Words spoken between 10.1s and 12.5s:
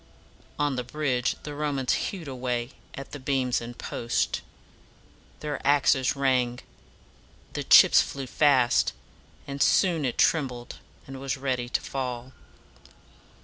trembled, and was ready to fall.